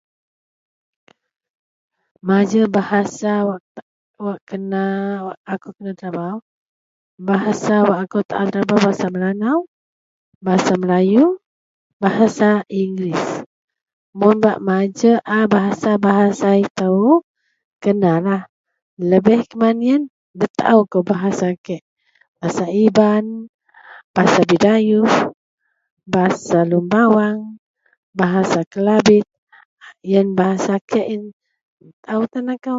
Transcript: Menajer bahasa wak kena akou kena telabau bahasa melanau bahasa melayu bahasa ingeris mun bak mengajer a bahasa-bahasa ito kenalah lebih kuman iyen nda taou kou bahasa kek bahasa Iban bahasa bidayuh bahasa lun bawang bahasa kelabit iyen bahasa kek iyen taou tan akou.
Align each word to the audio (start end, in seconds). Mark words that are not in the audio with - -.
Menajer 2.25 2.65
bahasa 2.77 3.33
wak 4.21 4.39
kena 4.49 4.83
akou 5.49 5.73
kena 5.77 5.93
telabau 5.97 6.37
bahasa 7.17 9.05
melanau 9.13 9.65
bahasa 10.41 10.73
melayu 10.77 11.25
bahasa 12.03 12.61
ingeris 12.69 13.25
mun 14.13 14.37
bak 14.43 14.61
mengajer 14.61 15.17
a 15.25 15.49
bahasa-bahasa 15.49 16.61
ito 16.61 17.25
kenalah 17.81 18.45
lebih 19.01 19.41
kuman 19.49 19.77
iyen 19.81 20.03
nda 20.37 20.45
taou 20.57 20.85
kou 20.89 21.01
bahasa 21.01 21.57
kek 21.65 21.81
bahasa 22.37 22.69
Iban 22.69 23.49
bahasa 24.13 24.41
bidayuh 24.45 25.09
bahasa 26.05 26.61
lun 26.69 26.85
bawang 26.85 27.57
bahasa 28.13 28.61
kelabit 28.69 29.25
iyen 30.05 30.37
bahasa 30.37 30.77
kek 30.85 31.05
iyen 31.09 31.33
taou 32.05 32.29
tan 32.29 32.45
akou. 32.53 32.69